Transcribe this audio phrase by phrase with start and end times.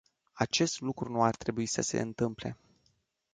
[0.33, 2.57] Acest lucru nu ar trebui să se întâmple.